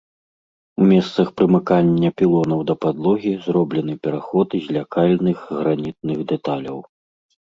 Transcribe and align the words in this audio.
У 0.83 0.85
месцах 0.91 1.27
прымыкання 1.41 2.09
пілонаў 2.21 2.59
да 2.71 2.75
падлогі 2.85 3.33
зроблены 3.45 3.93
пераход 4.07 4.47
з 4.63 4.77
лякальных 4.77 5.37
гранітных 5.59 6.17
дэталяў. 6.33 6.77